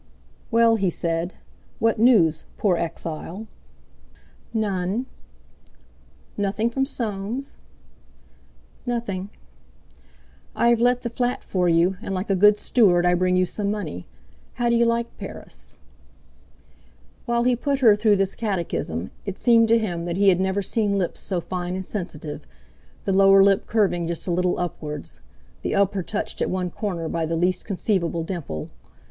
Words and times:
"Well," 0.49 0.77
he 0.77 0.89
said, 0.89 1.35
"what 1.77 1.99
news, 1.99 2.43
poor 2.57 2.75
exile?" 2.75 3.45
"None." 4.51 5.05
"Nothing 6.35 6.71
from 6.71 6.87
Soames?" 6.87 7.55
"Nothing." 8.87 9.29
"I 10.55 10.69
have 10.69 10.81
let 10.81 11.03
the 11.03 11.09
flat 11.11 11.43
for 11.43 11.69
you, 11.69 11.97
and 12.01 12.15
like 12.15 12.31
a 12.31 12.35
good 12.35 12.59
steward 12.59 13.05
I 13.05 13.13
bring 13.13 13.35
you 13.35 13.45
some 13.45 13.69
money. 13.69 14.07
How 14.55 14.69
do 14.71 14.75
you 14.75 14.85
like 14.87 15.19
Paris?" 15.19 15.77
While 17.27 17.43
he 17.43 17.55
put 17.55 17.81
her 17.81 17.95
through 17.95 18.15
this 18.15 18.33
catechism, 18.33 19.11
it 19.27 19.37
seemed 19.37 19.67
to 19.67 19.77
him 19.77 20.05
that 20.05 20.17
he 20.17 20.29
had 20.29 20.39
never 20.41 20.63
seen 20.63 20.97
lips 20.97 21.19
so 21.19 21.39
fine 21.39 21.75
and 21.75 21.85
sensitive, 21.85 22.41
the 23.05 23.11
lower 23.13 23.43
lip 23.43 23.67
curving 23.67 24.07
just 24.07 24.25
a 24.27 24.31
little 24.31 24.57
upwards, 24.59 25.21
the 25.61 25.75
upper 25.75 26.01
touched 26.01 26.41
at 26.41 26.49
one 26.49 26.71
corner 26.71 27.07
by 27.07 27.23
the 27.27 27.35
least 27.35 27.65
conceivable 27.65 28.23
dimple. 28.23 28.67